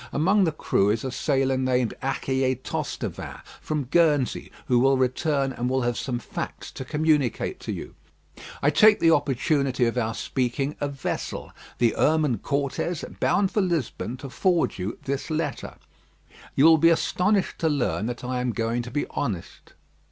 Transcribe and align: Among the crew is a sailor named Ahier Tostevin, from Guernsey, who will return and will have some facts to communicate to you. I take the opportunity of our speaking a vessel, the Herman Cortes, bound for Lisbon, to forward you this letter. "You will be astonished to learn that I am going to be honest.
Among 0.11 0.45
the 0.45 0.51
crew 0.51 0.89
is 0.89 1.03
a 1.03 1.11
sailor 1.11 1.57
named 1.59 1.93
Ahier 2.01 2.55
Tostevin, 2.63 3.39
from 3.61 3.83
Guernsey, 3.83 4.51
who 4.65 4.79
will 4.79 4.97
return 4.97 5.53
and 5.53 5.69
will 5.69 5.83
have 5.83 5.95
some 5.95 6.17
facts 6.17 6.71
to 6.71 6.83
communicate 6.83 7.59
to 7.59 7.71
you. 7.71 7.93
I 8.63 8.71
take 8.71 8.99
the 8.99 9.11
opportunity 9.11 9.85
of 9.85 9.99
our 9.99 10.15
speaking 10.15 10.75
a 10.81 10.87
vessel, 10.87 11.51
the 11.77 11.93
Herman 11.95 12.39
Cortes, 12.39 13.05
bound 13.19 13.51
for 13.51 13.61
Lisbon, 13.61 14.17
to 14.17 14.29
forward 14.31 14.79
you 14.79 14.97
this 15.05 15.29
letter. 15.29 15.75
"You 16.55 16.65
will 16.65 16.79
be 16.79 16.89
astonished 16.89 17.59
to 17.59 17.69
learn 17.69 18.07
that 18.07 18.23
I 18.23 18.41
am 18.41 18.53
going 18.53 18.81
to 18.81 18.89
be 18.89 19.05
honest. 19.11 19.73